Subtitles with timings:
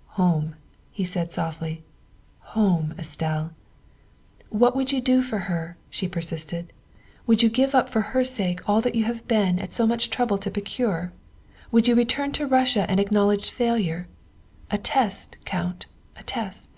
[0.20, 0.54] "Home,"
[0.90, 1.84] he said softly,"
[2.56, 3.52] home, Estelle.""
[4.48, 6.72] What would you do for her?" she persisted."
[7.26, 10.08] Would you give up for her sake all that you have been at so much
[10.08, 11.12] trouble to procure?
[11.70, 14.08] Would you return to Russia an acknowledged failure?
[14.70, 15.84] A test, Count,
[16.16, 16.70] a test.